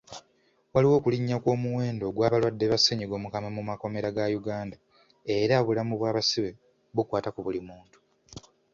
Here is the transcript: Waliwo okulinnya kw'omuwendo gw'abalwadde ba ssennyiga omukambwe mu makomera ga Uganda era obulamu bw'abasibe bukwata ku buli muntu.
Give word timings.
Waliwo 0.73 0.95
okulinnya 0.99 1.37
kw'omuwendo 1.43 2.05
gw'abalwadde 2.15 2.65
ba 2.71 2.77
ssennyiga 2.79 3.13
omukambwe 3.17 3.49
mu 3.57 3.63
makomera 3.69 4.15
ga 4.15 4.25
Uganda 4.39 4.77
era 5.37 5.53
obulamu 5.61 5.93
bw'abasibe 5.97 6.51
bukwata 6.95 7.29
ku 7.31 7.39
buli 7.45 7.61
muntu. 7.67 7.97